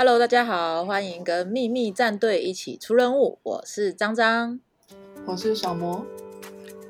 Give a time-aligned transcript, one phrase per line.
[0.00, 3.40] Hello，大家好，欢迎跟秘密战队一起出任务。
[3.42, 4.60] 我是张张，
[5.26, 6.06] 我是小魔，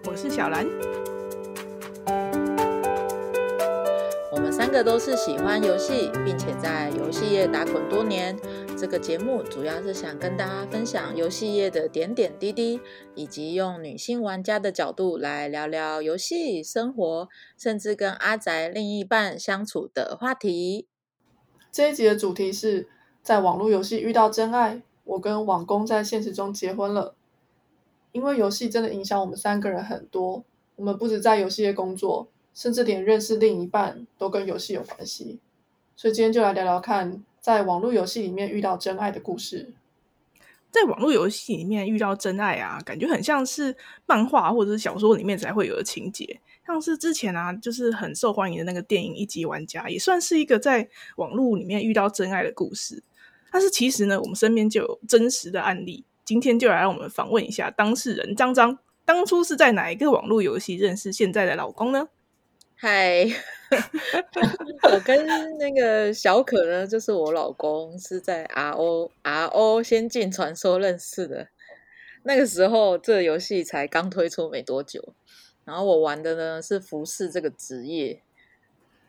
[0.05, 0.67] 我是小兰。
[4.31, 8.39] 我们三个都是喜欢游戏，并且在游戏业打滚多年。
[8.77, 12.79] 这个节目主要是想跟大家分享游戏业的点点滴滴，
[13.15, 20.87] 以及用女性玩家的角度来聊聊游戏生活，甚至跟阿宅另一半相处的话题。
[21.73, 22.87] 这一集的主题是
[23.29, 24.81] 在网络游戏遇到真爱。
[25.05, 27.15] 我跟网工在现实中结婚了，
[28.13, 30.43] 因为游戏真的影响我们三个人很多。
[30.77, 35.39] 我们不止在游戏业工作，甚至连认识另一半都跟游戏有关系。
[35.95, 37.23] 所以今天就来聊聊看。
[37.39, 39.75] 在网络游戏里面遇到真爱的故事，
[40.71, 46.41] 在网络游戏里面遇到真爱啊，感觉很像是漫画或者是小说里面才会有的情节。
[46.67, 53.03] 像是之前啊，就是很受欢迎的那个电影《一级玩家》，也算是一个在网络里面遇到真爱的故事。
[53.51, 56.05] 但是其实呢，我们身边就有真实的案例。
[56.25, 62.09] 今天就来让我们访问一下当事人张张，当初是在哪一个网络游戏认识现在的老公呢？
[62.77, 63.27] 嗨，
[64.83, 65.27] 我跟
[65.59, 71.49] 那个小可呢，就是我老公，是在 R O R O 仙境传说认识的。
[72.23, 75.15] 那个时候，这游戏才刚推出没多久，
[75.65, 78.23] 然后我玩的呢是服饰这个职业，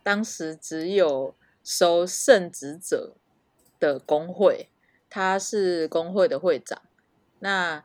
[0.02, 3.18] 当时只有收圣职者
[3.80, 4.70] 的工会，
[5.10, 6.82] 他是工会的会长，
[7.40, 7.84] 那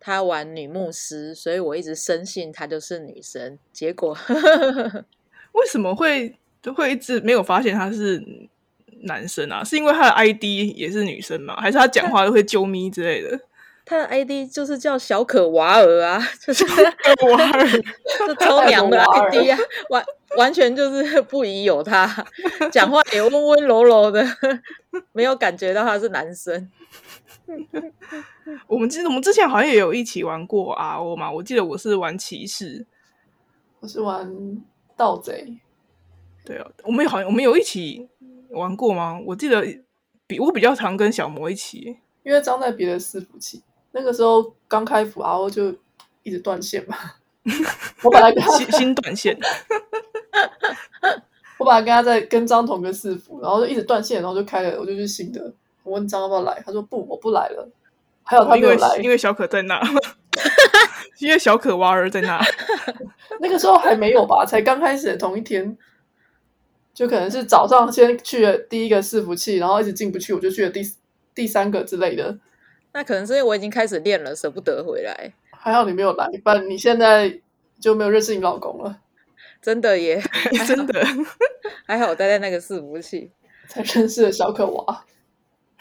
[0.00, 4.16] 他玩女牧师，所以我一直深信他就是女生，结果。
[5.52, 6.36] 为什么会
[6.74, 8.22] 会一直没有发现他是
[9.02, 9.62] 男生啊？
[9.62, 11.56] 是因为他的 ID 也是女生吗？
[11.56, 13.38] 还是他讲话都会啾咪之类的？
[13.86, 17.68] 他的 ID 就是叫小可娃儿啊，就是娃儿，
[18.26, 19.58] 就超娘的 ID 啊，
[19.90, 20.04] 完
[20.36, 22.06] 完全就是 不疑有他，
[22.72, 24.24] 讲话也温温柔柔的，
[25.12, 26.70] 没有感觉到他是男生。
[28.66, 32.86] 我们记得我们之前好像也有一起玩过 RO 嘛，我记得我是玩骑士，
[33.80, 34.62] 我是玩。
[34.96, 35.58] 盗贼，
[36.44, 38.08] 对啊，我们好像我们有一起
[38.50, 39.18] 玩过吗？
[39.26, 39.66] 我记得
[40.24, 45.74] 比我比较常跟小魔一起，因为装在别的伺服器，那个时候刚开服，RO 就
[46.22, 46.96] 一直断线嘛。
[48.02, 49.38] 我本来跟他新新断线，
[51.58, 55.52] 我本来跟他在跟张同个四服，然后就一直断线，然后就开了，我就去新的。
[55.82, 57.68] 我问张要不要来，他说不，我不来了。
[58.22, 59.80] 还有他没有来，因为小可在那。
[61.20, 62.42] 因为小可娃儿在那，
[63.40, 65.76] 那个时候还没有吧，才刚开始的同一天，
[66.92, 70.82] 就可能是早上先去了第一个伺服器，然后一直进不去，我就去了第
[71.34, 72.36] 第三个之类的。
[72.92, 75.32] 那可能是因为我已经开始练了，舍不得回来。
[75.64, 77.40] 还好你没有来，不然你现在
[77.80, 79.00] 就没有认识你老公了。
[79.62, 80.22] 真的耶，
[80.68, 81.02] 真的
[81.86, 83.30] 还好我待在那个伺服器，
[83.66, 85.04] 才认识了小可娃。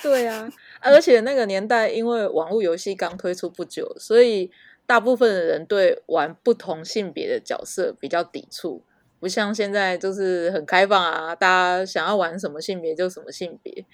[0.01, 0.49] 对啊，
[0.79, 4.51] 而且那个年代因为网络游戏刚推出不久，所以。
[4.85, 8.83] 大部分的人对玩不同性别的角色比较抵触，
[9.17, 13.85] 不像现在就是很开放啊，大家想要玩什么性别就什么性别。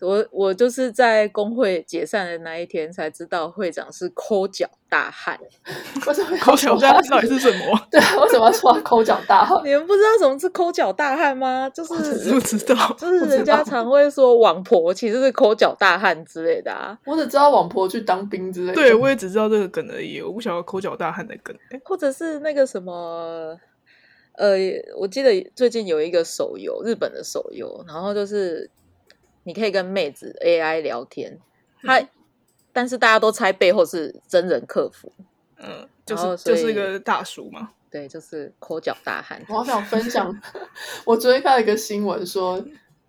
[0.00, 5.38] 我我就是在工会解散的那一天才知道会长是抠脚大汉。
[6.06, 7.78] 为什么抠脚大汉到底是什么？
[7.90, 9.58] 对，为什么说抠脚大汉？
[9.64, 11.70] 你们不知道什么是抠脚大汉吗？
[11.70, 11.94] 就是
[12.30, 16.98] 不知道，就是人家常会说网婆其实是抠脚大汉之类的啊。
[17.06, 18.74] 我只知道网婆去当兵之类的。
[18.74, 21.56] 对，我也只知道这个梗而已，我不晓得抠脚大汉的梗。
[21.84, 23.58] 或者是那个什么，
[24.34, 24.56] 呃，
[24.98, 28.70] 我记得最近有一个手游，日本的手游，然后就是。
[29.46, 31.38] 你可以跟妹子 AI 聊天，
[31.80, 32.02] 他
[32.72, 35.12] 但是大家都猜背后是真人客服，
[35.58, 39.40] 嗯，就是就是一个大叔嘛，对，就是抠脚大汉。
[39.48, 40.36] 我好想分享，
[41.06, 42.60] 我昨天看了一个新闻，说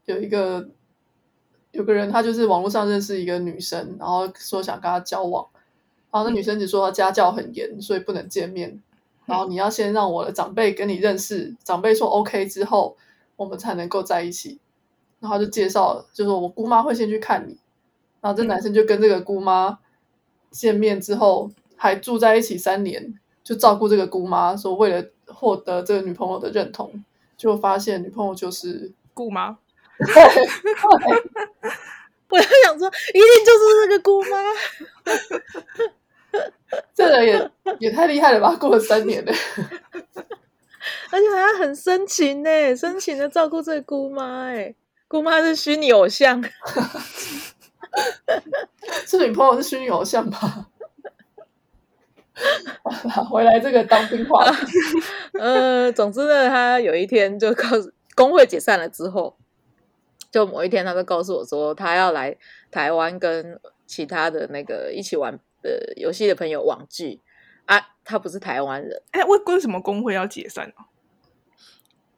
[0.06, 0.70] 有一个
[1.72, 5.44] 有个人，他就是网络上认识一个女生，然后说想跟她交往，
[6.12, 8.80] 然后那女生只说她家教很严，所以不能见面，
[9.26, 12.96] 然后你要先让我的长辈跟你认识，长辈说 OK 之后，
[13.36, 14.60] 我们才能够在一起。
[15.28, 17.58] 然后就介绍，就说我姑妈会先去看你，
[18.22, 19.78] 然后这男生就跟这个姑妈
[20.52, 23.14] 见面之后，还住在一起三年，
[23.44, 27.04] 就照顾这个姑妈，说为了获得这个女朋友的认同，
[27.36, 29.58] 就发现女朋友就是姑妈。
[32.30, 34.38] 我就想说，一定就是这个姑妈，
[36.96, 38.56] 这人也也太厉害了吧？
[38.56, 39.34] 过了三年了，
[41.12, 44.74] 而且还很深情呢，深情的照顾这个姑妈，哎。
[45.08, 46.44] 姑妈是虚拟偶像，
[49.06, 50.68] 是女朋友是虚拟偶像吧？
[53.30, 54.46] 回来这个当兵话，
[55.40, 59.38] 呃，总之呢，他有一天就告诉工会解散了之后，
[60.30, 62.38] 就某一天，他就告诉我说，他要来
[62.70, 67.22] 台湾跟其他的那个一起玩的游戏的朋友网聚
[67.66, 67.94] 啊。
[68.04, 70.74] 他不是台湾人，哎，为为什么工会要解散呢？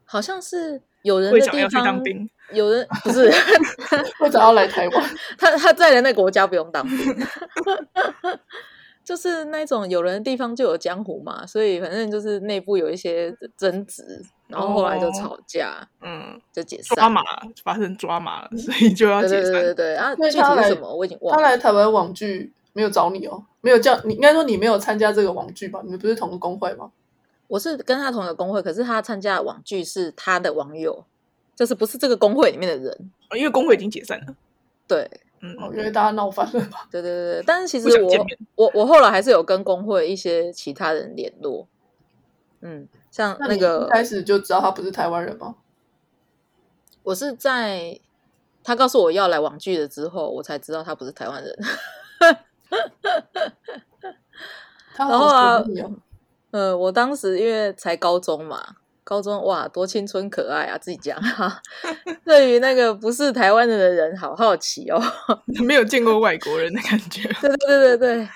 [0.05, 3.31] 好像是有人的地会长要去当方，兵，有人不是
[4.19, 6.97] 会长要来台湾， 他他在的那个国家不用当兵，
[9.03, 14.03] 就是那种有人的地方就有江湖嘛，所以反正就是内部有一些争执，
[14.47, 16.95] 然后后来就哦吵架，嗯，就解散。
[16.95, 17.21] 抓马
[17.63, 19.61] 发生抓马了，所以就要对对对解散。
[19.63, 20.15] 对对啊！
[20.15, 21.49] 具体是什么我已经忘了他。
[21.49, 25.81] 来台湾网剧没有找你哦，没有叫你，应该说你没有参加这个网剧吧？
[25.83, 26.91] 你们不是同个工会吗？
[27.49, 31.03] 我是跟他同一个工会，可是他参加的网剧是他的网友，
[31.55, 33.11] 就是不是这个工会里面的人。
[33.29, 34.35] 哦因为工会已经解散了。
[34.87, 35.09] 对
[35.41, 36.87] 嗯，哦，因为大家闹翻了吧？
[36.89, 38.25] 对对对对，但是其不实我
[38.55, 41.67] 我我后来还是有跟工会一些其他人联络，
[42.61, 45.55] 嗯，像那个开始就知道他不是台湾人吗？
[47.03, 47.99] 我是在
[48.63, 51.57] 他告诉我要来网剧了之后，我才知道他不是台湾人。
[54.93, 55.63] 他然后啊
[56.51, 61.61] 呃，我当时因为才高中嘛，高中哇，多青春可爱啊，自己讲哈。
[62.25, 65.01] 对于那个不是台湾人的人，好好奇哦。
[65.63, 67.23] 没有见过外国人的感觉。
[67.41, 68.29] 对对对对对，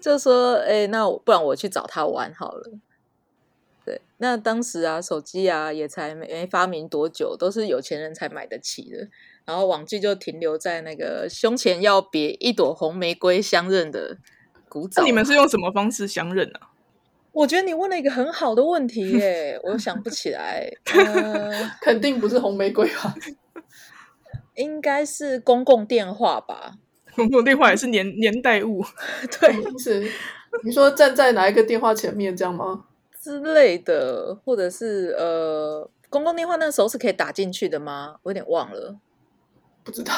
[0.00, 2.70] 就说哎、那我不然我去找他玩好了。
[3.84, 9.08] 对，那当时啊，手机啊也才没没发明多久，都是有钱人才买得起的。
[9.44, 14.18] 然后网剧就停留在那个胸前要别一朵红玫瑰相认的
[14.68, 15.00] 古早。
[15.00, 16.68] 那你们是用什么方式相认啊？
[17.38, 20.68] 我觉得你问了一个很好的问题 耶，我想不起来。
[20.92, 23.14] 呃，肯定不是红玫瑰吧？
[24.56, 26.72] 应该是公共电话吧？
[27.14, 28.84] 公共电话也是年年代物，
[29.40, 30.04] 对什么意思？
[30.64, 32.86] 你说站在哪一个电话前面这样吗？
[33.22, 38.16] 之类的，或者是呃，公共电话那时候是可以打进去的吗？
[38.24, 38.96] 我有点忘了。
[39.84, 40.12] 不知道。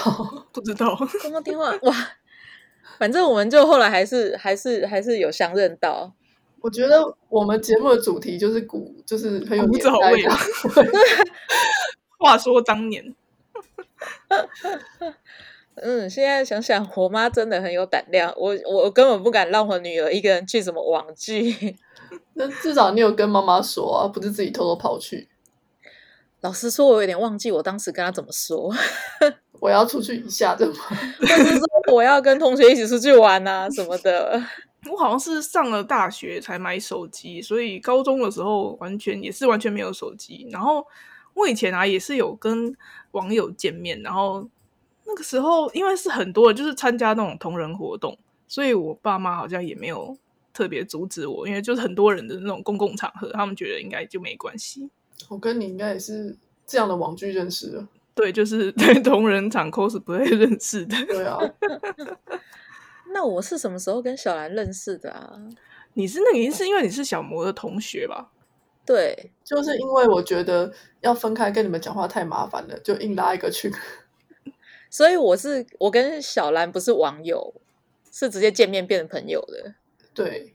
[0.52, 0.96] 不知道。
[1.20, 1.94] 公共电话哇，
[2.98, 6.14] 反正我们就后来还是还是还是有相认到。
[6.60, 10.36] 我觉得我们节目的主题就是古，就是很有古早味啊。
[12.18, 13.14] 话说当年，
[15.76, 21.78] 嗯，现在想想，我妈真的很有胆量，我我根本不敢让我女儿一个人去什么网剧。
[22.34, 25.28] 那至少你有跟妈妈说啊，不是自己偷偷跑去。
[26.42, 28.70] 老实说，我有点忘记我当时跟她怎么说，
[29.60, 30.74] 我要出去一下，这吗？
[31.20, 34.42] 或说我要跟同学一起出去玩啊什么的。
[34.90, 40.46] 我好像是上了大学才买手机，所以高中的时候完全也是完全没有手机。
[40.50, 40.86] 然后
[41.34, 42.74] 我以前啊也是有跟
[43.10, 44.48] 网友见面，然后
[45.04, 48.16] 那个时候因为是很多人就是参加那种同人活动，
[48.48, 50.16] 所以我爸妈好像也没有
[50.52, 54.88] 特别阻止我，因为就是很多人的那种公共场合，他们觉得应该就没关系。
[55.28, 56.34] 我跟你应该也是
[56.66, 57.86] 这样的网剧认识的。
[58.14, 60.96] 对，就是 在同人场 cosplay 认识的。
[61.06, 61.38] 对啊，
[63.12, 65.38] 那我是什么时候跟小兰认识的啊？
[65.94, 68.30] 你是那个是因为你是小魔的同学吧？
[68.86, 73.70] 对，就是因为我觉得要分开跟你们讲话太麻烦了，就硬拉一个群。
[74.90, 77.54] 所以我是我跟小兰不是网友，
[78.10, 79.74] 是直接见面变成朋友的。
[80.12, 80.54] 对，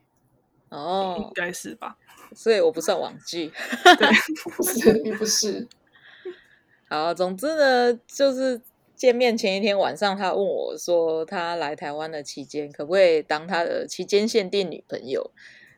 [0.70, 1.98] 哦应哦，该是吧？
[2.36, 3.54] 所以我不算网剧。
[4.58, 5.66] 不是你不是，
[6.90, 8.60] 好，总之呢，就是
[8.96, 15.32] 见面前一天晚上，他问我说，他来台湾的期间可不可以当他的期间限定女朋友？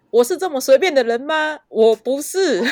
[0.10, 1.60] 我是这么随便的人吗？
[1.68, 2.64] 我不是，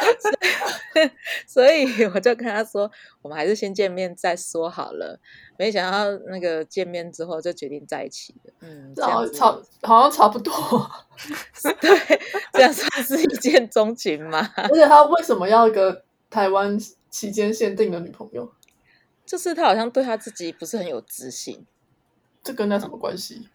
[1.46, 2.90] 所以我就跟他说，
[3.20, 5.20] 我们还是先见面再说好了。
[5.58, 8.52] 没想到那个见面之后就决定在一起了。
[8.60, 10.52] 嗯，这然后差好像差不多。
[11.80, 12.20] 对，
[12.54, 14.50] 这样算是一见钟情吗？
[14.56, 16.78] 而且他为什么要一个台湾
[17.10, 18.50] 期间限定的女朋友？
[19.34, 21.66] 就是他好像对他自己不是很有自信。
[22.44, 23.48] 这跟他什么关系？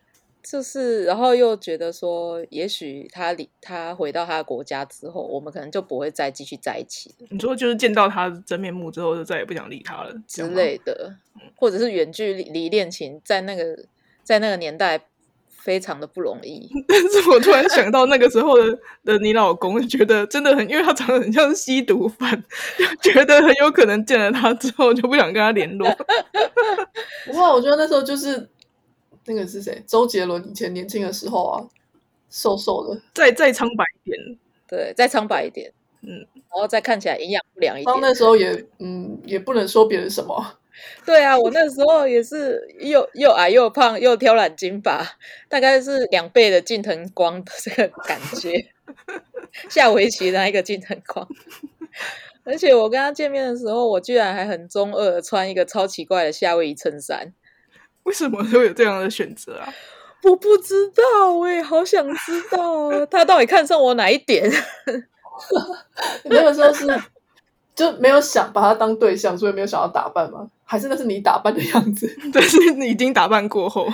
[0.43, 11.15] 就是，然后又觉得说，也许他离他回到他的国家之后，我们可能就不会再继续在一起了你说就是见到他真面目之后，就再也不想理他了之类的，
[11.55, 13.86] 或者是远距离离恋情，在那个
[14.21, 15.07] 在那个年代
[15.69, 16.67] 非常的不容易。
[16.89, 22.43] 但是我突然想到那个时候的的你老公，觉得真的很，因为他长得很像吸毒犯，
[22.75, 25.88] 就觉得很有可能见了他之后就不想跟他联络。
[27.27, 28.49] 不过我觉得那时候就是
[29.27, 29.83] 那个是谁？
[29.85, 31.61] 周杰伦以前年轻的时候啊，
[32.31, 35.71] 瘦瘦的，再再苍白一点，对，再苍白一点，
[36.01, 38.11] 嗯，然后再看起来营养不良一然后那。
[38.15, 40.43] 时候也嗯也不能说别人什么，
[41.05, 45.05] 对啊，我那时候也是又又矮又胖又挑染金发，
[45.48, 48.53] 大概是两倍的近藤光的这个感觉，
[49.69, 51.27] 下围棋的那一个近藤光。
[52.45, 57.33] 而且我跟他见面的时候，我居然还很中二地穿一个超奇怪的夏威夷衬衫。
[58.03, 59.71] 为什么会有这样的选择啊？
[60.24, 64.50] 我不知道，我也好想知道啊他到底看上我哪一点？
[66.24, 66.86] 你 那个时候是
[67.75, 70.50] 就没有想把他当对象，所以没有想要打扮吗？
[70.69, 72.07] 还是那是你打扮的样子？
[72.31, 73.88] 但是你已经打扮过后，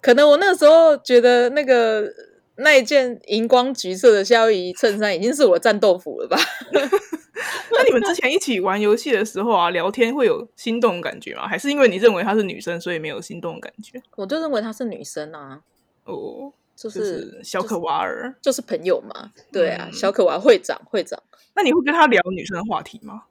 [0.00, 2.10] 可能我那个时候觉得那个
[2.56, 6.38] 那一件荧光橘色的夏威夷衬衫已经是我的战斗服了吧？
[6.72, 11.46] 那你们之前一起玩游戏的时候啊，聊天会有心动的感觉吗？
[11.46, 14.02] 还是因为你认为她是女生，所以没有心动的感觉？
[14.16, 15.60] 我就认为她是女生啊，
[16.04, 18.34] 哦，就就是小可娃儿。
[18.40, 19.30] 就是朋友嘛。
[19.52, 21.22] 对啊，嗯小可娃会长会长，
[21.54, 23.24] 那你会跟她聊女生的话题吗？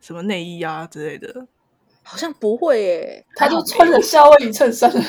[0.00, 1.46] 什么内衣啊之类的？
[2.02, 3.26] 好像不会耶。
[3.36, 5.00] 他就穿着夏威夷衬衫， 我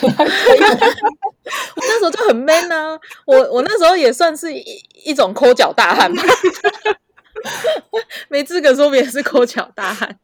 [1.77, 4.63] 那时候就很 man 啊，我我那时候也算是一
[5.05, 6.21] 一种抠脚大汉吧，
[8.27, 10.19] 没资格说别人是抠脚大汉。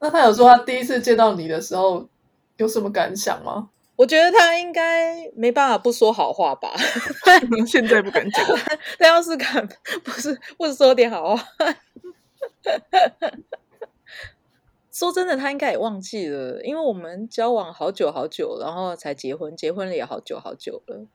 [0.00, 2.08] 那他有说他第一次见到你的时候
[2.56, 3.68] 有什么感想吗？
[3.96, 6.72] 我觉得他应该没办法不说好话吧，
[7.68, 8.44] 现在不敢讲。
[8.98, 9.68] 他要是敢
[10.02, 11.44] 不是不说点好话，
[15.04, 21.06] 说真的，他应该也忘记了，因为我们交往好久好久，然后才结婚，结婚了也好久好久了。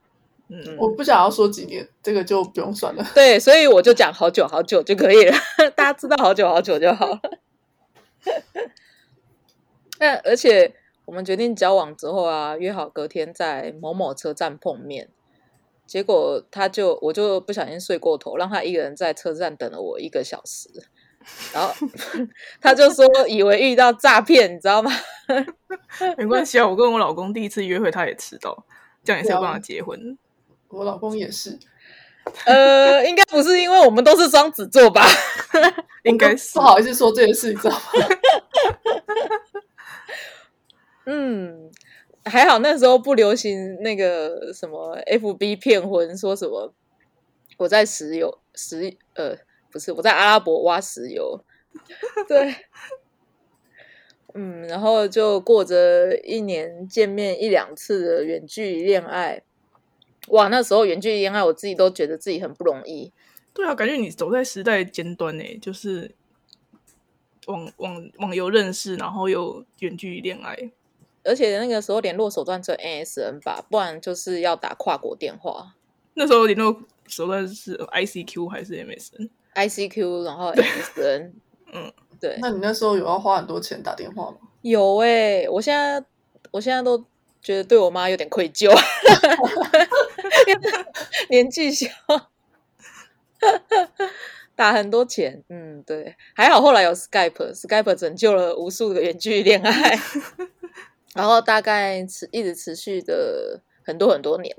[0.46, 3.04] 嗯，我不想要说几年，这个就不用算了。
[3.14, 5.34] 对，所以我就讲好久好久就可以了，
[5.74, 7.20] 大家知道好久好久就好了。
[9.98, 10.72] 那而且
[11.04, 15.08] 我们决定交往之后啊，约好隔天在某某车站碰面。
[15.84, 20.68] 结果他就我就不小心睡过头，让他一个人在车站等了我一个小时，
[21.52, 21.72] 然后
[22.60, 24.90] 他就说以为遇到诈骗，你知道吗？
[26.16, 28.64] 没关系啊，我跟我老公第一次约会他也迟到，
[29.04, 30.18] 这样也是有对啊办法结婚。
[30.68, 31.58] 我老公也是，
[32.46, 35.04] 呃，应该不是因为我们都是双子座吧？
[36.04, 37.80] 应该是不好意思说这件事，你知道吗？
[41.06, 41.70] 嗯，
[42.24, 46.72] 还好那时候不流行那个什么 FB 骗婚，说什么
[47.58, 49.36] 我在石油石呃
[49.70, 51.44] 不是我在阿拉伯挖石油，
[52.26, 52.54] 对，
[54.34, 59.42] 嗯，然后就过着一年见面一两次的远距离恋爱。
[60.28, 63.12] 哇，那时候远距离恋爱，我自己都觉得自己很不容易。
[63.52, 66.14] 对啊，感觉你走在时代尖端呢，就是
[67.46, 70.70] 网网网游认识，然后又远距离恋爱。
[71.24, 75.74] 而且那个时候联络手段只有 NSN 吧，不然就是要打跨国电话。
[76.14, 81.32] 那时候联络手段是 ICQ 还是 MSN？ICQ，然后 MSN，
[81.72, 84.38] 嗯，对，那你那时候有要花很多钱打电话吗？
[84.62, 86.02] 有哎、我现在
[86.50, 86.98] 我现在都
[87.42, 88.70] 觉得对我妈有点愧疚，
[91.30, 91.88] 年纪小，
[94.54, 99.98] 打很多钱，嗯，对，还好后来有 Skype，Skype 拯救了无数个远距离恋爱，
[101.14, 104.54] 然后大概持一直持续的很多很多年，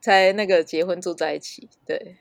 [0.00, 2.16] 才那个结婚住在一起，对。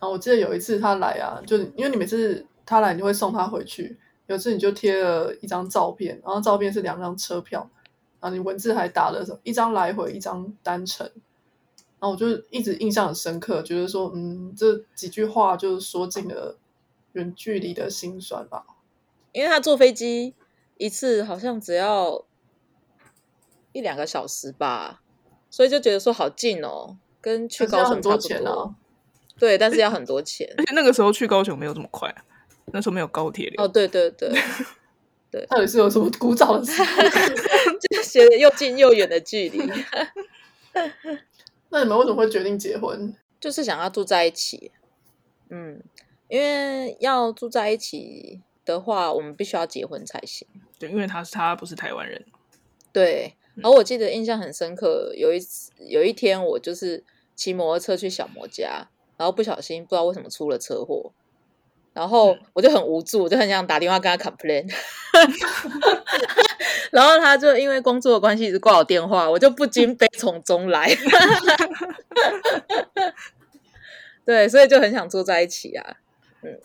[0.00, 3.98] 然后我记得有一次他来啊，就因为你每次他来，你就会送他回去。
[4.26, 7.68] 有一次你就贴了一张照片，然后照片是两张车票，
[8.20, 11.06] 然后你文字还打了什么一张来回，一张单程。
[12.00, 16.58] 然后我就一直印象很深刻，觉得说，嗯，这几句话就是说尽了
[17.12, 18.64] 远距离的心酸吧。
[19.30, 20.34] 因为他坐飞机
[20.78, 22.24] 一次好像只要
[23.72, 25.00] 一两个小时吧，
[25.50, 28.74] 所以就觉得说好近哦，跟去高雄差不钱啊。
[29.38, 30.48] 对，但是要很多钱。
[30.56, 32.24] 而且那个时候去高雄没有这么快、啊，
[32.66, 33.64] 那时候没有高铁流。
[33.64, 34.30] 哦，对对对，
[35.30, 36.82] 对 到底是有什么古早的事？
[37.80, 39.58] 就是写的又近又远的距离，
[41.70, 43.14] 那你们为什么会决定结婚？
[43.40, 44.70] 就是想要住在一起。
[45.48, 45.82] 嗯，
[46.28, 50.46] 因为要住在一起的话，我们必须要结婚才行。
[50.78, 52.24] 对，因为他是他不是台湾人，
[52.92, 57.04] 对，然后我记得印象很深刻，有一次有一天我就是
[57.34, 61.12] 骑摩托车去小魔家，然后不小心不知道为什么出了车祸，
[61.92, 64.66] 然后我就很无助，我就很想打电话跟他 complain，
[66.90, 70.90] 然后他就因为工作的关系一直挂我电话，我就不禁悲从中来，
[74.24, 75.96] 对，所以就很想坐在一起啊，
[76.42, 76.58] 嗯，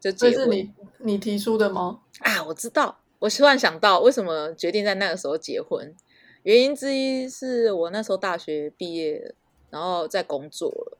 [0.00, 0.12] 就。
[0.12, 2.00] 这是你你提出的吗？
[2.20, 5.94] 啊，我知道，我突然想到为什么决定在那个时候结婚，
[6.42, 9.34] 原因之一是我那时候大学毕业，
[9.68, 10.98] 然后在工作了，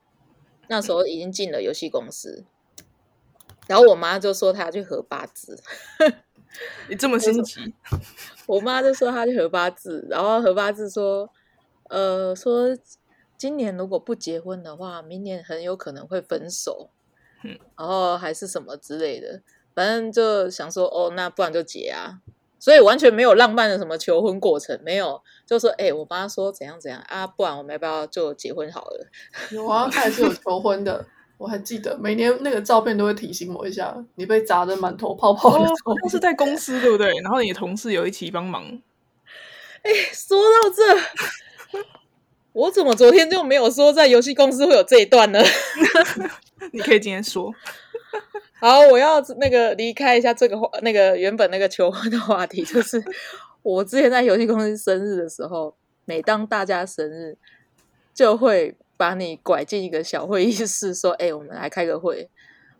[0.69, 2.45] 那时候已经进了游戏公司，
[3.67, 5.63] 然后我妈就说她要去合八字，
[6.91, 7.73] 你这么心急，
[8.47, 11.31] 我妈就说她去合八字，然后合八字说，
[11.89, 12.77] 呃，说
[13.39, 16.91] 今年如果不结婚的话，明年很有可能会分手，
[17.43, 19.41] 嗯，然后还是什么之类的，
[19.75, 22.21] 反正就想说，哦，那不然就结啊。
[22.61, 29.07] 所以完全没有浪漫的什么求婚过程，没有，就说，哎、我妈说怎样怎样啊，不然我们要不要就结婚好了？
[29.51, 31.05] 有啊，他也是有求婚的，
[31.39, 35.75] 我还记得每年那个照片都会提醒我一下，你被砸得满头泡泡好像
[36.11, 37.11] 是在公司对不对？
[37.23, 38.63] 然后你同事有一起帮忙，
[39.83, 41.81] 哎、说到这，
[42.53, 45.41] 我怎么昨天就没有说在游戏公司会有这一段呢？
[46.73, 47.55] 你可以今天说。
[48.61, 53.03] 好，我要那个离开一下这个话，那个原本那个求婚的话题，就是
[53.63, 55.75] 我之前在游戏公司生日的时候，
[56.05, 57.37] 每当大家生日，
[58.13, 62.29] 就会把你拐进一个小会议室，说：“哎、我们来开个会。”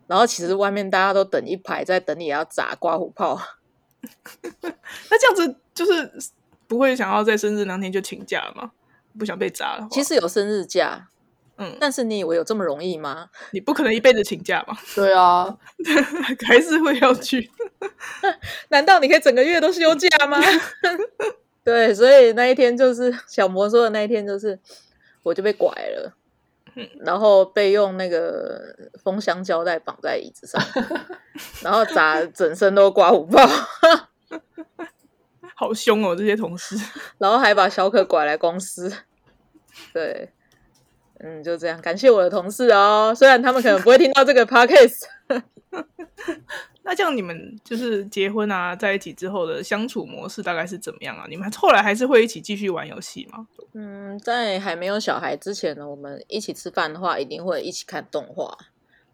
[0.07, 3.39] 然后其实外面大家都等一排，在等你要砸刮胡泡。
[4.61, 6.11] 那这样子就是
[6.67, 8.71] 不会想要在生日当天就请假了吗？
[9.17, 9.87] 不想被砸了。
[9.91, 11.09] 其实有生日假，
[11.61, 13.29] 嗯，但是你以为有这么容易吗？
[13.51, 15.55] 你不可能一辈子请假嘛，对啊，
[16.47, 17.51] 还是会要去。
[18.69, 20.39] 难道你可以整个月都休假吗？
[21.63, 24.59] 对，所以那一天就是小魔说的那一天，就是
[25.21, 26.13] 我就被拐了，
[27.01, 30.59] 然后被用那个封箱胶带绑在椅子上，
[31.61, 33.47] 然后砸整身都刮胡泡，
[35.55, 36.75] 好凶哦，这些同事。
[37.19, 38.91] 然后还把小可拐来公司。
[39.93, 40.31] 对，
[41.23, 45.03] 嗯，就这样，感谢我的同事哦，虽然他们可能不会听到这个 podcast。
[46.83, 51.25] 那这样你们就是结婚啊，在一起之后的相处模式大概是怎么样啊？
[51.29, 53.47] 你们后来还是会一起继续玩游戏吗？
[53.73, 58.57] 嗯，在还没有小孩之前呢，我们一起吃饭的话，一定会一起看动画，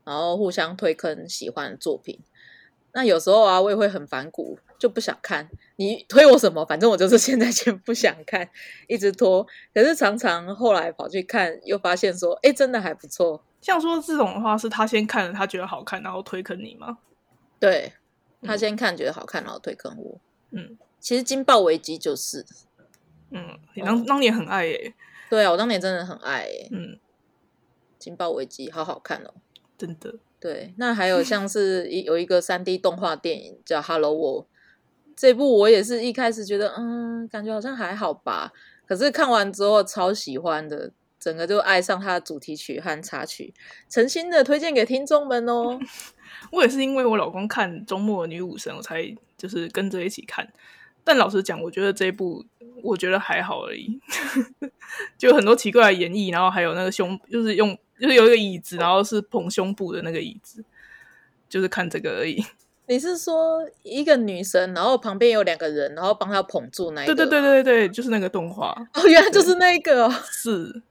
[0.05, 2.19] 然后互相推坑喜欢的作品。
[2.93, 5.49] 那有时候啊，我也会很反骨，就不想看。
[5.75, 8.49] 你推我什么，反正我就是现在先不想看，
[8.87, 9.45] 一直拖。
[9.73, 13.43] 可是常常后来跑去看，又发现说，哎，真的还不错。
[13.61, 16.97] 像说这种的话，是他先看了，他觉得好看，然后推坑你吗？
[17.59, 17.93] 对
[18.43, 20.19] 他嗯先看觉得好看，然后推坑我。
[20.51, 22.45] 嗯其实《金爆危机》就是，
[23.29, 24.93] 嗯，你当当年很爱耶、
[25.29, 26.99] 对啊，我当年真的很爱、欸《嗯，
[27.99, 29.33] 金爆危机》，好好看哦。
[29.77, 30.15] 真的。
[30.39, 34.45] 对，那还有像是一有一个三 D 动画电影叫《Hello World》，
[35.17, 38.53] 这部我也是一开始觉得，嗯，感觉好像还好吧，
[38.85, 43.51] 可是看完之后超喜欢的，整个就爱上它的主题曲和插曲，
[43.89, 45.79] 诚心的推荐给听众们哦。
[46.53, 49.03] 我也是因为我老公看《周末的女武神》，我才
[49.35, 50.47] 就是跟着一起看。
[51.03, 52.45] 但老实讲，我觉得这一部
[52.83, 53.99] 我觉得还好而已，
[55.17, 60.63] 就很多奇怪的演绎，然后还有那个胸，就是用就是有一个椅子，然后是捧胸部的那个椅子，
[61.49, 62.45] 就是看这个而已。
[62.87, 67.13] 你是说一个女生，然后旁边有两个人，然后帮她捧住那一个？
[67.13, 70.13] 对对对对对，就是那个动画 哦，原来就是那个、哦。
[70.31, 70.81] 是，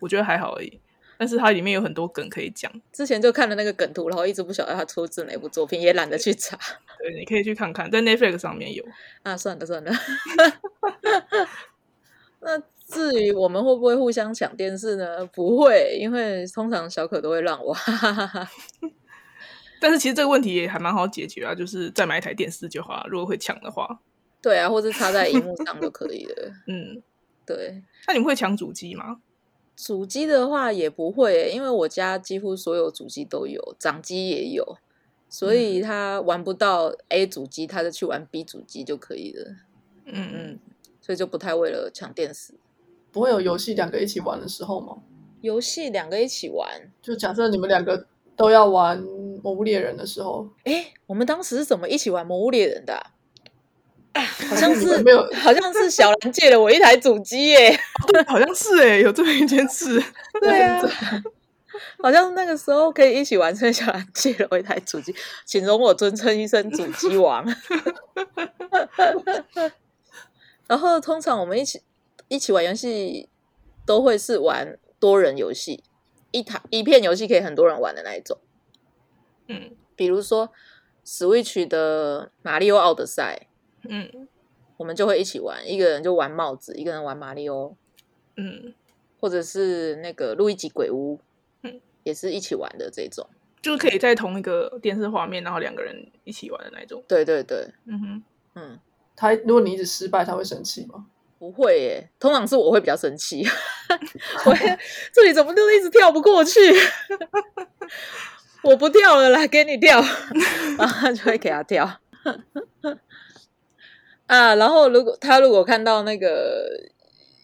[0.00, 0.78] 我觉得还好而已。
[1.18, 6.58] 但是它里面有很多梗可以讲，之前就看了那个梗图，然后一直不晓得它出自哪部作品，也懒得去查。
[6.98, 8.84] 对，你可以去看看，在 Netflix 上面有。
[9.22, 9.92] 啊，算了算了。
[12.40, 15.24] 那至于我们会不会互相抢电视呢？
[15.26, 17.72] 不会，因为通常小可都会让我。
[19.82, 23.04] 但是其实这个问题也还蛮好解决啊，就是再买一台电视就好了。
[23.10, 24.00] 如果会抢的话，
[24.40, 26.52] 对啊，或者插在荧幕上就可以了。
[26.68, 27.02] 嗯，
[27.44, 29.20] 对，那你们会抢主机吗？
[29.74, 34.78] 主机的话也不会耶，因为我家几乎所有主机都有，掌机也有，
[35.28, 39.50] 所以他玩不到 A 主机，他就去玩 B 主机就可以了。
[40.04, 40.58] 嗯嗯，嗯，
[41.00, 42.54] 所以就不太为了抢电视。
[43.10, 44.98] 不会有游戏两个一起玩的时候吗？
[45.40, 46.68] 游戏两个一起玩，
[47.02, 49.00] 就假设你们两个都要玩
[49.42, 53.06] 《魔物猎人》的时候，哎，我们当时是怎么一起玩《魔物猎人》的啊、
[54.12, 57.78] 啊好像是没有好像是小兰借了我一台主机耶。
[58.08, 60.02] 对，好像是哎，有这么一件事。
[60.40, 60.82] 对啊，
[62.02, 65.14] 好像那个时候可以一起玩，所以小兰借了我一台主机，
[65.46, 67.44] 请容我尊称一声主机王。
[70.68, 71.82] 然后通常我们一起
[72.28, 73.28] 一起玩游戏，
[73.86, 75.82] 都会是玩多人游戏，
[76.32, 78.36] 一台一片游戏可以很多人玩的那一种。
[79.46, 80.50] 嗯比如说
[81.04, 83.46] Switch 的《马里奥奥德赛》，
[83.88, 84.28] 嗯
[84.78, 87.76] 我们就会一起玩，一个人就玩帽子，一个人玩马里奥，
[88.36, 88.74] 嗯，
[89.20, 91.20] 或者是那个路易吉鬼屋，
[91.62, 93.28] 嗯也是一起玩的这种。
[93.60, 97.00] 就是可以在同一个电视画面，然后两个人一起玩的那种。
[97.06, 98.22] 对对对，嗯哼，
[98.54, 98.80] 嗯，
[99.14, 101.06] 他如果你一直失败，他会生气吗？
[101.42, 103.44] 不会耶，通常是我会比较生气，
[104.46, 104.54] 我
[105.12, 106.60] 这里怎么就一直跳不过去，
[108.62, 110.00] 我不跳了，来给你跳，
[110.78, 111.98] 然后就会给他跳。
[114.26, 116.64] 啊，然后如果他如果看到那个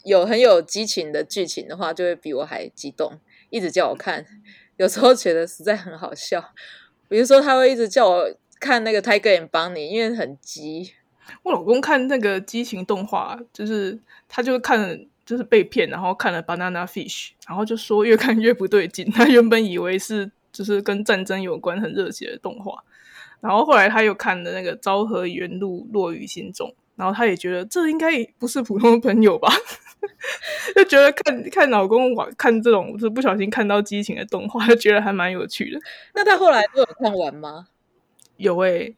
[0.05, 3.19] 有很有激情的剧情的话，就会比我还激动，
[3.51, 4.25] 一直叫我看。
[4.77, 6.53] 有时候觉得实在很好笑，
[7.09, 10.95] 比如说他会一直叫我看那个《Tiger and Bunny》，因为很急。
[11.43, 19.11] 我老公看那个激情动画，就是他就看了，就是被骗，然后看了《Banana Fish》，然后就说越看越不对劲。
[19.11, 22.83] 他原本以为是就是跟战争有关很热血的动画，
[23.41, 29.49] 然后后来他又看了那个《昭和原路落于心中》，然后他也觉得这应该不是普通的朋友吧。
[30.77, 35.81] 就觉得看看老公玩看这种，就不小心看到激情的动画，就觉得还蛮有趣的。
[36.15, 37.67] 那他后来都有看完吗？
[38.37, 38.95] 有诶，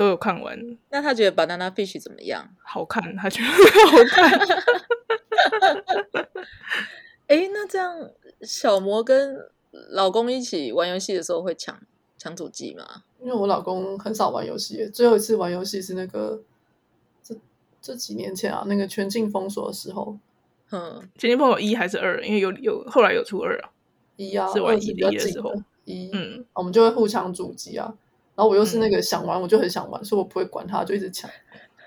[0.00, 0.58] 都有看完。
[0.88, 2.48] 那他觉得《Banana Fish》怎么样？
[2.62, 4.40] 好看，他觉得好看。
[7.28, 8.10] 哎，那这样
[8.40, 9.36] 小魔跟
[9.90, 11.78] 老公一起玩游戏的时候会抢
[12.16, 13.02] 抢主机吗？
[13.20, 16.40] 因为我老公很少玩游戏，最后一次玩游戏是那个
[17.22, 17.36] 这
[17.82, 20.16] 这几年前啊，那个全境封锁的时候。
[20.70, 22.24] 嗯，全境封锁一还是二？
[22.24, 23.68] 因为有有后来有出二啊，
[24.16, 25.52] 一啊，是玩一的时候
[25.84, 27.92] 一，嗯，我们就会互抢主机啊。
[28.40, 31.28] 然后我又是那个想玩，我就很想玩，所以我不会管他，就一直抢。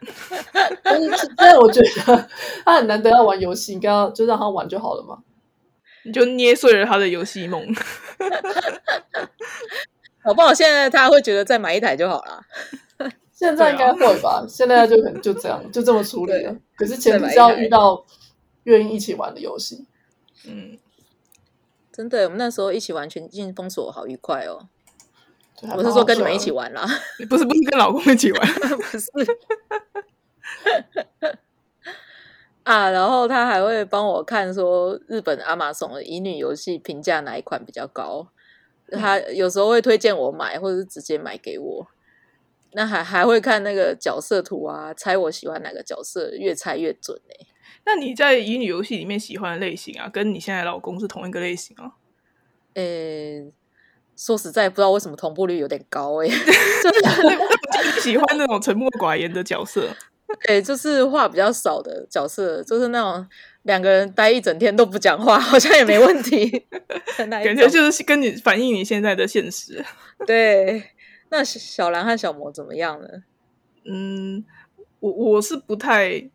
[0.83, 2.29] 但是，但是我觉得
[2.63, 5.17] 他很难得要玩游戏，应该要就让他玩就好了嘛。
[6.03, 7.65] 你就捏碎了他的游戏梦。
[10.23, 10.53] 好不好？
[10.53, 12.43] 现在他会觉得再买一台就好了。
[13.33, 14.45] 现在应该会吧？
[14.47, 16.55] 现在就可能就这样，就这么处理了。
[16.75, 18.05] 可是前提是要遇到。
[18.65, 19.85] 愿意一起玩的游戏，
[20.47, 20.77] 嗯，
[21.91, 24.69] 真的，我们那时候一起玩《全境封锁》，好愉快哦。
[25.75, 26.85] 我是说跟你们一起玩啦，
[27.29, 28.47] 不是不是跟老公一起玩，
[28.91, 29.09] 不是。
[32.63, 38.27] 啊，然后他还会帮我看说日本阿玛松的乙女游戏评价哪一款比较高，
[38.91, 41.87] 他有时候会推荐我买，或者是直接买给我。
[42.75, 47.47] 那还还会看那个角色图啊，猜我喜欢哪个角色，越猜越准哎。
[47.85, 51.91] 那你在乙女游戏里面喜欢的类型啊，跟你现在老公是同一个类型啊？
[52.73, 52.83] 呃，
[54.15, 56.27] 说实在，不知道为什么同步率有点高哎
[56.83, 56.93] 就
[57.83, 59.87] 是喜欢那种沉默寡言的角色，
[60.45, 63.27] 对，就是话比较少的角色，就是那种
[63.63, 66.65] 两个人待一整天都不讲话，好像也没问题。
[67.17, 69.83] 感觉就是跟你反映你现在的现实。
[70.25, 70.83] 对，
[71.29, 73.07] 那小兰和小魔怎么样呢？
[73.85, 74.43] 嗯，
[74.99, 76.29] 我我是不太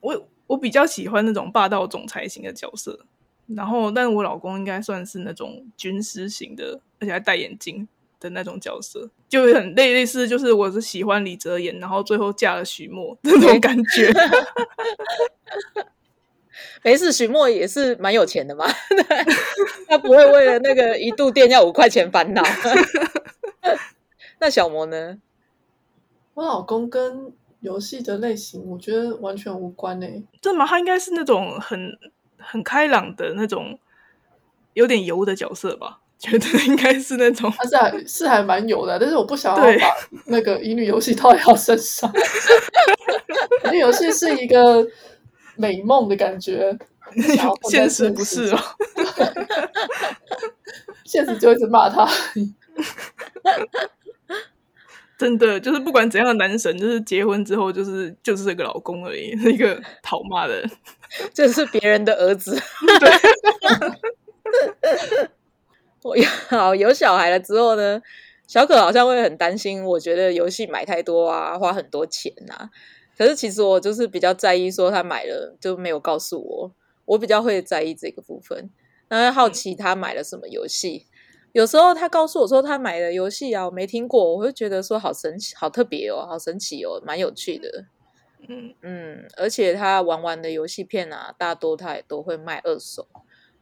[0.00, 0.28] 我。
[0.46, 3.06] 我比较喜欢那种霸道总裁型的角色，
[3.46, 7.86] 然后，但我老公应该算是那种军师型的，而且还戴眼镜
[8.18, 14.10] 的那种角色，就很类类似，就是我是喜欢李泽言，然后最后嫁了许墨那种感觉。
[16.82, 18.64] 没事，许墨也是蛮有钱的嘛，
[19.86, 22.42] 他不会为了那个一度电要五块钱烦恼。
[24.40, 25.18] 那小魔呢？
[26.32, 27.34] 我老公跟。
[27.60, 30.22] 游戏的类型，我觉得完全无关诶。
[30.42, 30.66] 真的吗？
[30.66, 31.98] 他应该是那种很
[32.36, 33.78] 很开朗的那种，
[34.74, 36.02] 有点油的角色吧？
[36.18, 37.50] 觉得应该是那种。
[37.56, 39.94] 他是还是还蛮有的，但是我不想要把
[40.26, 42.10] 那个乙女游戏套在他身上。
[43.66, 44.86] 乙女游戏是一个
[45.56, 46.76] 美梦的感觉，
[47.70, 48.58] 现实不是哦。
[51.04, 52.08] 现实就一直骂他。
[55.16, 60.68] 真的就是不管怎样的男神，就是结婚之后就是就是这个老公而已，是一个讨骂的，
[61.32, 62.60] 就是别人的儿子。
[66.04, 66.14] 我
[66.50, 68.00] 好有小孩了之后呢，
[68.46, 72.68] 小可好像会很担心，我觉得游戏买太多啊，花很多钱呐。
[73.16, 76.72] 可是其实我就是比较在意，说他买了就没有告诉我，
[77.06, 78.68] 我比较会在意这个部分，
[79.08, 81.06] 然后好奇他买了什么游戏。
[81.52, 87.86] 有时候他告诉我说他买的游戏啊，我没听过，我会觉得说好神奇、好特别哦，好神奇哦，蛮有趣的。
[88.46, 93.06] 嗯嗯，而且他玩完的游戏片啊，大多他也都会卖二手，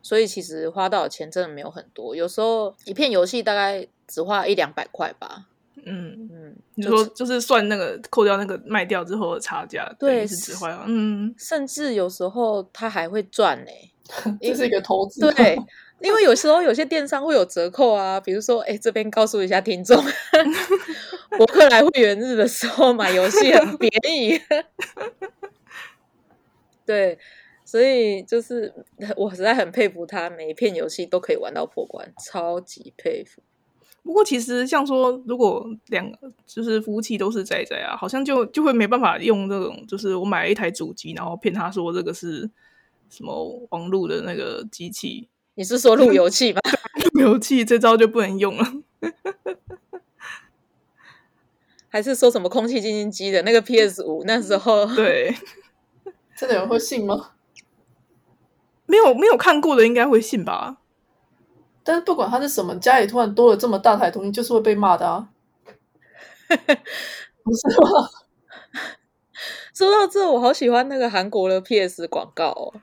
[0.03, 2.15] 所以其实花到的钱真的没有很多。
[2.15, 5.47] 有时候一片游戏大概只花一两百块吧。
[5.85, 13.71] 嗯嗯，你说就是算那个扣掉那个卖掉之后的差价，对，是只花嗯，甚至有时候他还会赚呢，
[14.43, 15.21] 这是一个投资。
[15.33, 15.57] 对。
[16.01, 19.97] 因为有时候有些电商会有折扣啊，比如说，哎，这边告诉一下听众，
[21.39, 24.41] 博客来会员日的时候买游戏很便宜。
[26.85, 27.17] 对，
[27.73, 28.71] 所以就是
[29.17, 33.41] 我实在很佩服他，每一片游戏都可以玩到破关，超级佩服。
[34.03, 42.51] 不过其实像说，如果两个就是服务器都是仔仔啊，好像就就会没办法用这种，就是我买了一台主机，然后骗他说这个是
[43.09, 45.31] 什么网路的那个机器。
[45.55, 46.61] 你是说路由器吧？
[47.15, 48.71] 路由器这招就不能用了，
[51.89, 54.25] 还是说什么空气清新机的那个 PS 五？
[54.27, 55.35] 那时候对，
[56.37, 57.31] 真的有人会信吗？
[58.93, 60.77] 没有没有看过的应该会信吧？
[61.83, 65.31] 但是不管它是什么，家里突然多了这么大台东西，就是会被骂的啊。
[66.53, 68.11] 不是吗？
[69.75, 72.75] 说到这，我好喜欢那个韩国的 PS 广告哦。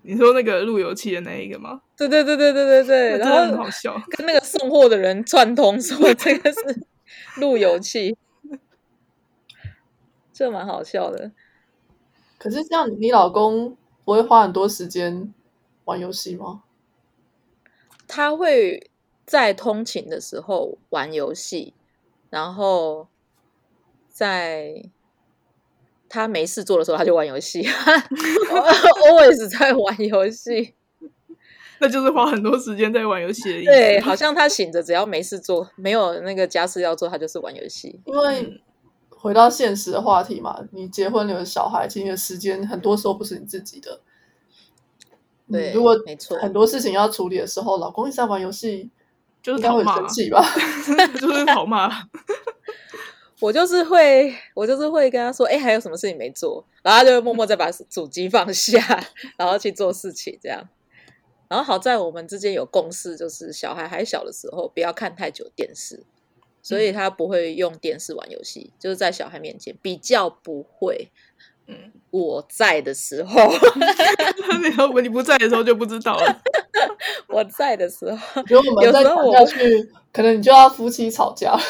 [0.00, 1.82] 你说那个路由器的那一个吗？
[1.98, 4.02] 对对对对对对对，然那真的很好笑。
[4.16, 6.86] 跟那个送货的人串通说这个是
[7.36, 8.16] 路由器，
[10.32, 11.30] 这蛮好笑的。
[12.38, 15.32] 可是这样，你老公不会花很多时间
[15.84, 16.62] 玩游戏吗？
[18.06, 18.90] 他会
[19.24, 21.74] 在通勤的时候玩游戏，
[22.28, 23.08] 然后
[24.08, 24.84] 在
[26.08, 30.74] 他没事做的时候他就玩游戏， always 在玩游戏。
[31.78, 33.70] 那就是花很多时间在玩游戏的意思。
[33.70, 38.00] 对，好像他醒着只要没事做，没有那个家事要做，他就是玩游戏。
[38.04, 38.62] 因为
[39.08, 44.00] 回到现实的话题嘛，你结婚有了小孩，其实你的时间很多时候不是你自己的。
[45.52, 48.90] 嗯对，如果没错，很多事情要处理的时候，老公一直在玩游戏，
[49.42, 50.42] 就是应该会生气吧？
[51.20, 51.90] 就是好骂。
[53.40, 58.78] 我就是会，我就是会跟他说，哎、还有什么事情没做，然后他就会默默再把主机放下，
[59.36, 60.68] 然后去做事情，这样。
[61.48, 66.04] 然后好在我们之间有共识，就是小孩还小的时候不要看太久电视，
[66.62, 71.10] 所以他不会用电视玩游戏，就是在小孩面前比较不会。
[71.66, 73.40] 嗯，我在的时候，
[74.62, 76.42] 然 后你不在的时候就不知道了。
[77.28, 81.56] 我在的时候，如我们再谈有时候我下去，可能你就要夫妻吵架。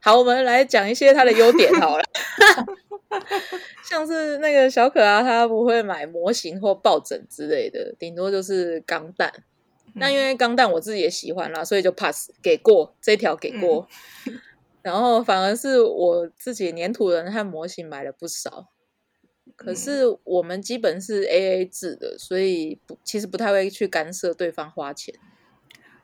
[0.00, 2.04] 好，我们来讲一些他的优点好了。
[3.88, 9.32] 像是那个小可啊，他不会买模型或抱枕之类的，顶多就是钢弹。
[9.94, 13.88] 那因为钢弹我自己也喜欢啦，所以就 pass 给过这一条给过。
[14.84, 18.68] 然后反而是我自己粘土人和模型买了不少，
[19.56, 25.14] 可是我们基本是 A A 制的，所以不其实不太会去干涉对方花钱。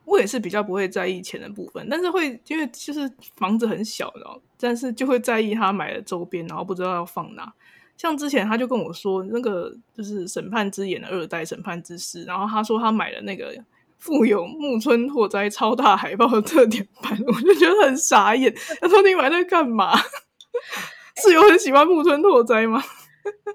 [0.06, 7.52] 我也是比较不会在意钱的部分，但是会因为就是房子很小，然后但是就会在意他买的周边，然后不知道要放哪。
[7.98, 13.54] 像之前他就跟我说，那个就是审判之眼的二代审判之师，然后他说他买了那个
[14.00, 18.52] 富有木村拓哉超大海报的特点版，我就觉得很傻眼。
[18.80, 19.96] 他说你买那个干嘛？
[21.22, 22.82] 是有很喜欢木村拓哉吗？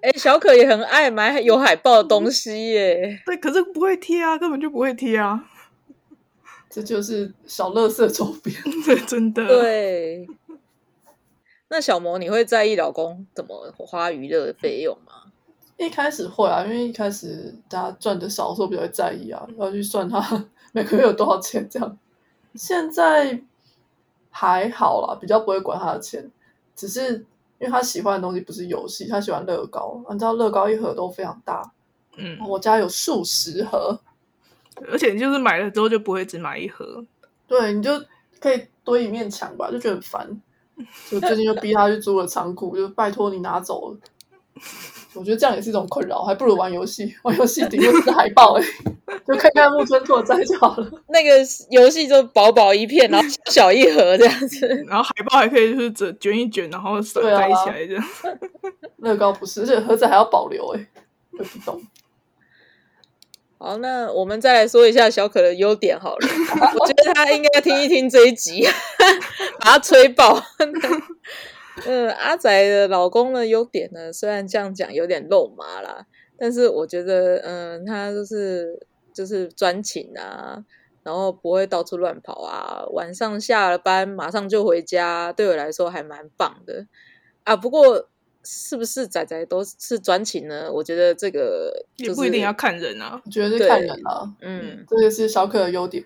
[0.01, 3.19] 哎、小可也很爱买有海报的东西耶。
[3.25, 5.43] 对，可是不会贴啊，根本就不会贴啊，
[6.69, 8.55] 这就是小乐色周边。
[8.85, 9.47] 对，真的。
[9.47, 10.27] 对，
[11.69, 15.24] 那小魔，你会在意老公怎么花娱乐的费用吗？
[15.77, 21.97] 一开始会啊，因为一开始大家赚的少的时候比较在意啊，要去算他 每个月有多少钱这样。
[22.53, 23.41] 现在
[24.29, 26.31] 还好啦，比较不会管他的钱，
[26.75, 27.17] 只是
[27.59, 31.71] 因为他喜欢的东西不是游戏，他喜欢乐高，你知道乐高一盒都非常大，
[32.15, 33.99] 嗯，我家有数十盒，
[34.89, 37.05] 而且就是买了之后就不会只买一盒，
[37.47, 37.91] 对，你就
[38.39, 40.41] 可以堆一面墙吧，就觉得很烦。
[41.09, 43.97] 就最近就逼他去租了仓库，就拜托你拿走了。
[45.13, 47.15] 我觉得这样也是一种困扰，还不如玩游戏。
[47.23, 48.65] 玩游戏顶多是海报而已，
[49.25, 50.91] 就看看木村拓哉就好了。
[51.07, 51.37] 那个
[51.69, 54.67] 游戏就薄薄一片，然后小小一盒这样子。
[54.87, 58.03] 然后海报还可以就是折卷一卷，然后塞起来这样。
[58.97, 60.87] 乐高不是，而且盒子还要保留、欸，哎，
[61.39, 61.81] 我不懂。
[63.57, 66.27] 好，那我们再来说一下小可的优点好了。
[66.77, 68.67] 我觉得他应该听一听这一集，
[69.59, 70.43] 把他吹爆。
[71.83, 76.05] 嗯，阿仔的老公的优点呢，虽然这样讲有点肉麻啦，
[76.37, 80.63] 但是我觉得，嗯，他就是就是专情啊，
[81.03, 86.87] 然后不会到处乱跑啊，晚上下了班马上就回家，对我来说还蛮棒的
[87.43, 87.55] 啊。
[87.55, 88.07] 不过，
[88.43, 90.71] 是不是仔仔都是专情呢？
[90.71, 93.21] 我觉得这个、就是、也不一定要看人啊。
[93.25, 96.05] 我觉得是看人啊，嗯，这个是小可的优点。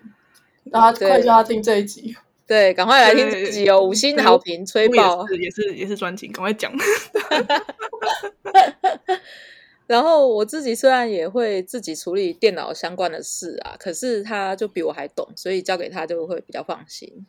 [0.64, 2.16] 让他对快叫他听这一集。
[2.50, 5.24] 对，赶快来听对自己哦，五星好评吹爆。
[5.28, 6.72] 也是也是也是专情，赶快讲。
[9.86, 17.24] 然后我自己虽然也会自己处理电脑相关的事啊，可是他就比我还懂，所以交给他就会比较放心。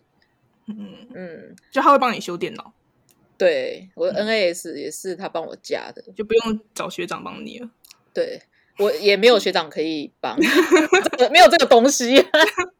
[0.65, 2.73] 嗯，嗯，就他会帮你修电脑，
[3.37, 7.69] 对，我的 NAS 也是他帮我加的，就不用找学长帮你了。
[8.11, 8.41] 对
[8.81, 12.25] 我也没有学长可以帮，这个没有这个东西，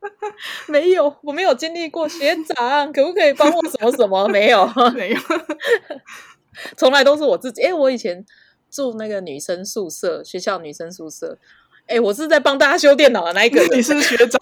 [0.67, 4.27] 没有，我没有经历过学长，可不可以帮我什么什么？
[4.27, 5.19] 没有， 没有，
[6.75, 7.61] 从来都是我自己。
[7.61, 8.25] 哎，我以前
[8.71, 11.37] 住那个女生宿舍，学校女生宿舍，
[11.85, 13.77] 哎，我是在帮大家修电脑的那一个人。
[13.77, 14.39] 你是学长，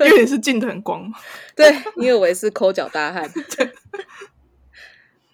[0.00, 1.18] 因为你是进的很光嘛。
[1.54, 3.30] 对，因为我也是抠脚大汉。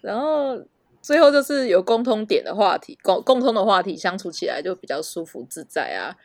[0.01, 0.57] 然后
[1.01, 6.15] 最后就是有共通点的话题，共共通的话题相处起来就比较舒服自在啊。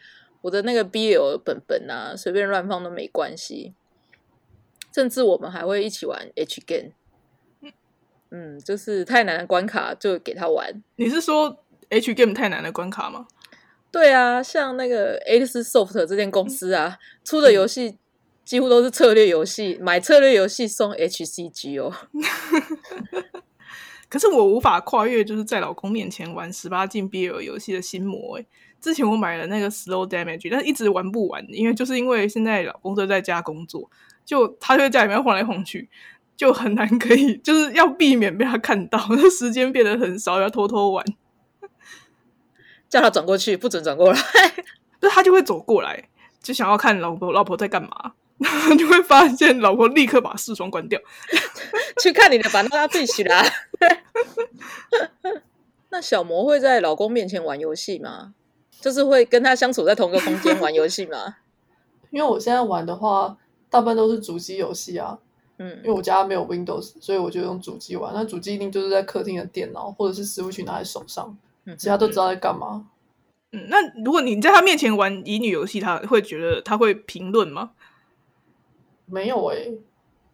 [0.42, 3.74] 我的那个 BL 本本啊，随便乱放都没关系，
[4.94, 6.92] 甚至我们还会一起玩 H game。
[8.30, 10.82] 嗯，就是太难的关卡就给他玩。
[10.96, 13.26] 你是说 H game 太难的关卡吗？
[13.90, 17.96] 对啊，像那个 Alice Soft 这间公司啊，出的游戏
[18.44, 21.92] 几乎都是策略游戏，买策略游戏送 HCG 哦。
[24.16, 28.38] 可是我无法跨越，就是在老公面前玩十八禁 BL 游戏的心魔。
[28.38, 28.46] 哎，
[28.80, 33.90] 之前我买了那个 Slow Damage，但是一直玩不完，因为就是因为现在老公都在家工作，
[34.24, 35.90] 就他就在家里面晃来晃去，
[36.34, 41.04] 就很难可以，就是要避免被他看到， 那时间变得很少，要偷偷玩。
[42.88, 44.18] 叫他转过去，不准转过来，
[45.02, 46.08] 那他就会走过来，
[46.40, 51.00] 就想要看老婆老婆在干嘛，然 后就会发现老婆立刻把视窗关掉，
[52.02, 53.44] 去看你的把那必须啦。
[55.90, 58.34] 那小魔会在老公面前玩游戏吗？
[58.80, 61.36] 就是会跟他相处在同一个空间玩游戏吗？
[62.10, 63.36] 因为我现在玩的话，
[63.70, 65.18] 大部分都是主机游戏啊。
[65.58, 68.12] 嗯，因为我家没有 Windows，所以我就用主机玩。
[68.14, 71.34] 那主机一定就是在客厅的电脑，或者是 Switch 拿在手上，
[71.78, 72.84] 其他都知道在干嘛。
[73.52, 77.70] 嗯，那如果你在他面前玩乙女游戏，他会觉得他会评论吗？
[79.06, 79.68] 没有哎，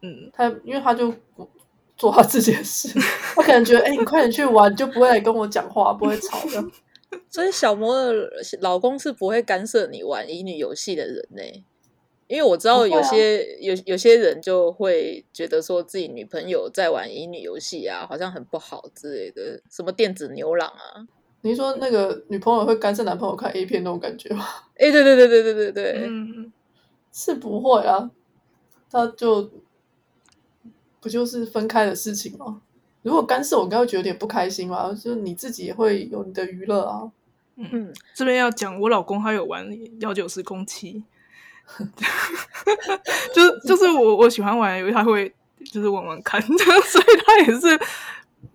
[0.02, 1.12] 嗯，他因为他就
[1.96, 2.88] 做他自己的事，
[3.36, 6.64] 他可能觉得，哎，你快点去玩，就不会来跟我讲话， 不会吵的。
[7.28, 8.30] 所以小魔的
[8.60, 11.42] 老公是不会干涉你玩乙女游戏的人呢。
[12.28, 21.06] 因为我知道有些有有些人就会觉得说自己女朋友在玩乙女游戏啊，好像很不好之类的，什么电子牛郎啊。
[21.42, 24.46] 你说那个女朋友会干涉男朋友看 A 片那种感觉吗？
[24.78, 26.50] 哎，对对对对对对对，嗯，
[27.12, 28.10] 是不会啊，
[28.92, 29.50] 他就
[31.00, 32.60] 不就是分开的事情吗？
[33.02, 34.88] 如果干涉，我应该会觉得有点不开心吧。
[34.92, 37.10] 就是你自己也会有你的娱乐啊。
[37.56, 39.66] 嗯，这边要讲，我老公他有玩
[40.00, 41.02] 幺九四空七。
[43.34, 45.32] 就是就是我我喜欢玩，因为他会
[45.64, 47.80] 就是玩玩看， 所以他也是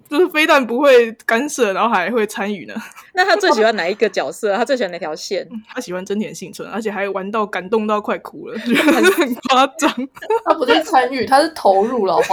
[0.10, 2.74] 就是非但不会干涉，然后还会参与呢。
[3.13, 4.56] 那他最喜欢哪一个角色？
[4.56, 5.48] 他最喜欢哪条线？
[5.74, 9.91] 他喜欢真田幸村，而且还玩到感动到快哭了，觉得很夸张。
[10.46, 12.17] 他不是参与，他是投入了。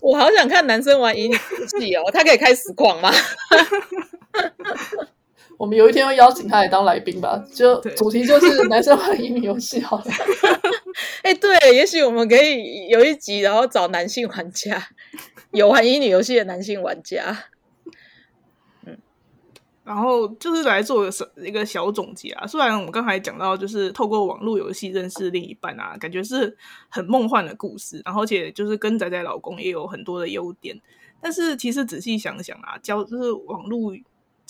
[0.00, 3.10] 我好想看男生玩乙女游戏哦，他可以开实况吗？
[5.60, 10.04] 我们有一天会邀请他来当来宾吧，就主题就是男生玩乙女游戏好了。
[11.22, 14.82] 哎，对，也许我们可以有一集，然后找男性玩家，
[15.52, 17.36] 有玩乙女游戏的男性玩家。
[18.86, 18.96] 嗯，
[19.84, 22.46] 然后就是来做一个小总结啊。
[22.46, 26.56] 虽然我们刚才讲到，就是透过网络游戏认识另一半啊，感觉是
[26.88, 30.80] 很梦幻的故事，然后且就是跟仔仔老公也有很多的优点，
[31.20, 33.94] 但是其实仔细想想啊，交就是网络。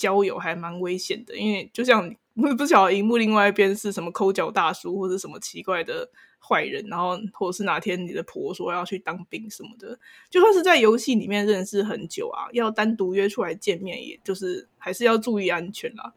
[0.01, 2.11] 交友还蛮危险的，因为就像
[2.57, 6.09] 不晓得荧幕另外一边是什么抠脚大叔，或者什么奇怪的
[6.39, 16.13] 坏人，然后或者是哪天你的婆说要去当兵什么的，就算是在游戏里面认识很久啊，要单独约出来见面，也就是还是要注意安全啦。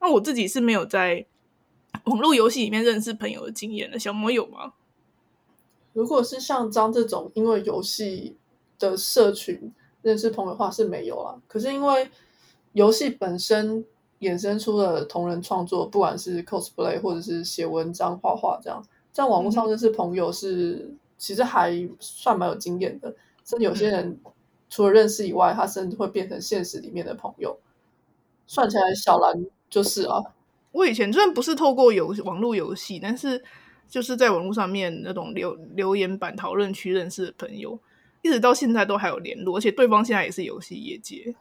[0.00, 1.26] 那我自己是没有在
[2.04, 4.74] 网络游戏里面认识朋友的经验的，小魔有吗？
[5.92, 8.36] 如果是像张这种因为游戏
[8.78, 12.08] 的社群认识朋友的话是没有啊，可是因为。
[12.74, 13.84] 游戏本身
[14.20, 23.14] 衍生出了同人创作，不管是 cosplay 或者是写文章、画画这样，在网络上认识朋友是其实还算蛮有经验的。
[23.44, 24.18] 甚至有些人
[24.68, 27.56] 除了认识以外，他甚至会变成现实里面的朋友。
[28.46, 30.20] 算起来，小兰就是啊。
[30.72, 33.42] 我以前虽然不是透过游网络游戏，但是
[33.88, 37.78] 就是在网络上面那种留留言板讨论区认识的朋友，
[38.22, 41.36] 一直到现在都还有联络，而且对方现在也是游戏业界。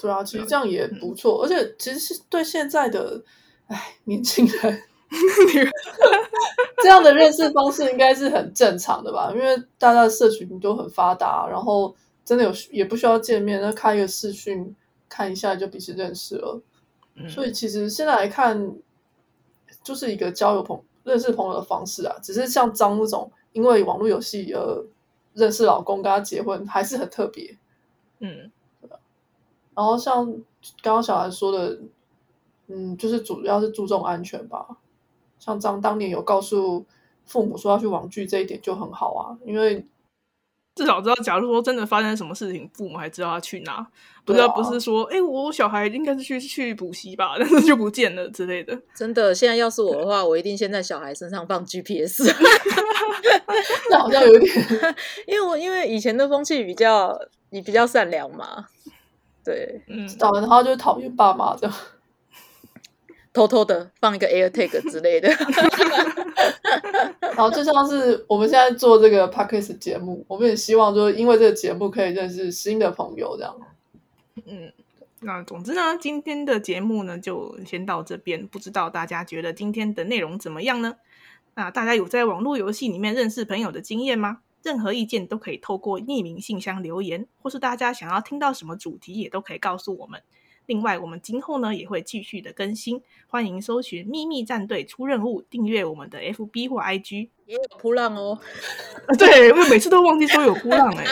[0.00, 3.22] 对啊，其实这样也不错，而且其实是对现在的
[3.66, 4.82] 哎年轻人，
[6.82, 9.30] 这样的认识方式应该是很正常的吧？
[9.34, 14.74] 因为大家的社群都很发达，然后真的有也不需要见面，那开一个视讯
[15.06, 16.62] 看一下就彼此认识了。
[17.28, 18.74] 所以其实现在来看，
[19.84, 22.16] 就是一个交友朋认识朋友的方式啊。
[22.22, 24.86] 只是像张那种因为网络游戏而
[25.34, 27.58] 认识老公跟他结婚，还是很特别。
[28.20, 28.50] 嗯。
[29.74, 30.26] 然后像
[30.82, 31.78] 刚刚小兰说的，
[32.66, 34.66] 嗯，就是主要是注重安全吧。
[35.38, 36.84] 像张当年有告诉
[37.24, 39.86] 父母说要去网剧，这一点就很好啊，因为
[40.74, 43.86] 至少知道，假如说真的发生什么事情，父母还知道他去哪，
[44.24, 48.78] 不知道不是说，哎，我小孩应该是去去补习吧，但是就不见了之类的。
[48.94, 52.24] 真的，现在要是我的话，我一定先在小孩身上放 GPS。
[53.90, 54.54] 那好像有点，
[55.26, 57.18] 因为我因为以前的风气比较。
[57.52, 58.64] 你比较善良嘛，
[59.44, 61.70] 对，嗯，找然后就讨厌爸妈的。
[63.32, 65.28] 偷偷的放一个 AirTag 之类的。
[67.20, 73.56] 然后就像是我们现在做这个 podcast 节目，我们也希望就是，因为这个节目可以认识新的朋友，这样。
[74.44, 74.72] 嗯，
[75.20, 78.44] 那总之呢，今天的节目呢就先到这边。
[78.48, 80.96] 不知道大家觉得今天的内容怎么样呢？
[81.54, 84.38] 那大家有在网络游戏里面认识朋友的经验吗？
[84.62, 90.22] 任何意见都可以透过匿名信箱留言，或是大家想要听到什么主题，也都可以告诉我们。
[90.66, 97.30] 另外，我们今后呢也会继续的更新，欢迎搜寻“秘密战队出任务”，订阅我们的 FB 或 IG。
[97.46, 98.38] 也有扑浪哦，
[99.08, 101.04] 啊，对，我每次都忘记说有波浪哎。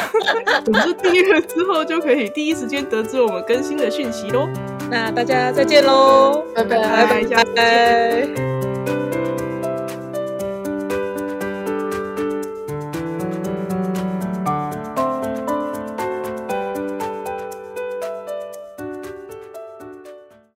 [0.64, 4.48] 总之，订阅了之后就可以第一时间得知我们更新的讯息喽。
[4.90, 7.44] 那大家再见喽，拜拜拜拜。
[7.54, 9.25] 拜。